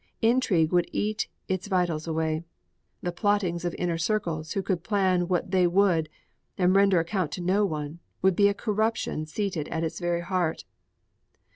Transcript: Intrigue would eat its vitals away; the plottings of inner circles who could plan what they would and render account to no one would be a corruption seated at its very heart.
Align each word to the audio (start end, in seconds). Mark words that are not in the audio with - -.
Intrigue 0.23 0.71
would 0.71 0.89
eat 0.91 1.27
its 1.47 1.67
vitals 1.67 2.07
away; 2.07 2.43
the 3.03 3.11
plottings 3.11 3.63
of 3.63 3.75
inner 3.77 3.99
circles 3.99 4.53
who 4.53 4.63
could 4.63 4.81
plan 4.83 5.27
what 5.27 5.51
they 5.51 5.67
would 5.67 6.09
and 6.57 6.75
render 6.75 6.99
account 6.99 7.31
to 7.33 7.41
no 7.41 7.67
one 7.67 7.99
would 8.23 8.35
be 8.35 8.47
a 8.47 8.53
corruption 8.55 9.27
seated 9.27 9.67
at 9.67 9.83
its 9.83 9.99
very 9.99 10.21
heart. 10.21 10.65